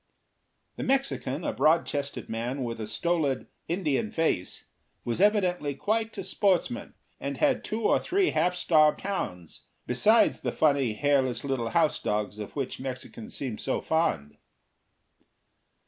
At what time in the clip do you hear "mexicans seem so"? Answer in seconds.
12.79-13.79